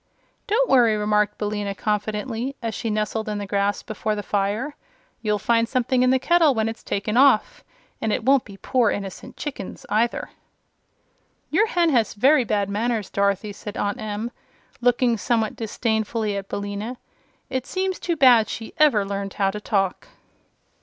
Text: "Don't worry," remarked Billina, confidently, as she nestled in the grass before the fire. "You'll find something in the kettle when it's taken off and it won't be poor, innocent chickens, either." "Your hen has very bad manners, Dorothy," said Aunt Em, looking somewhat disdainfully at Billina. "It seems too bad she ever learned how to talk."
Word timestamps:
"Don't 0.47 0.67
worry," 0.67 0.97
remarked 0.97 1.37
Billina, 1.37 1.75
confidently, 1.75 2.55
as 2.59 2.73
she 2.73 2.89
nestled 2.89 3.29
in 3.29 3.37
the 3.37 3.45
grass 3.45 3.83
before 3.83 4.15
the 4.15 4.23
fire. 4.23 4.75
"You'll 5.21 5.37
find 5.37 5.69
something 5.69 6.01
in 6.01 6.09
the 6.09 6.17
kettle 6.17 6.55
when 6.55 6.67
it's 6.67 6.81
taken 6.81 7.17
off 7.17 7.63
and 8.01 8.11
it 8.11 8.23
won't 8.25 8.43
be 8.43 8.57
poor, 8.57 8.89
innocent 8.89 9.37
chickens, 9.37 9.85
either." 9.91 10.31
"Your 11.51 11.67
hen 11.67 11.91
has 11.91 12.15
very 12.15 12.43
bad 12.43 12.67
manners, 12.67 13.11
Dorothy," 13.11 13.53
said 13.53 13.77
Aunt 13.77 13.99
Em, 14.01 14.31
looking 14.81 15.19
somewhat 15.19 15.55
disdainfully 15.55 16.35
at 16.35 16.49
Billina. 16.49 16.97
"It 17.51 17.67
seems 17.67 17.99
too 17.99 18.15
bad 18.15 18.49
she 18.49 18.73
ever 18.79 19.05
learned 19.05 19.35
how 19.35 19.51
to 19.51 19.61
talk." 19.61 20.07